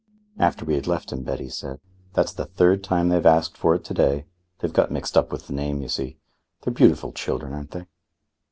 After 0.39 0.65
we 0.65 0.73
had 0.73 0.87
left 0.87 1.11
him, 1.11 1.21
Betty 1.21 1.47
said: 1.47 1.79
"That's 2.13 2.33
the 2.33 2.45
third 2.47 2.83
time 2.83 3.09
they've 3.09 3.23
asked 3.23 3.55
for 3.55 3.75
it 3.75 3.83
to 3.83 3.93
day. 3.93 4.25
They've 4.57 4.73
got 4.73 4.89
mixed 4.91 5.15
up 5.15 5.31
with 5.31 5.45
the 5.45 5.53
name, 5.53 5.79
you 5.79 5.89
see. 5.89 6.17
They're 6.63 6.73
beautiful 6.73 7.11
children, 7.11 7.53
aren't 7.53 7.69
they?" 7.69 7.85